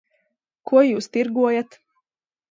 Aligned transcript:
Ko 0.71 0.81
jūs 0.85 1.07
tirgojat? 1.17 1.77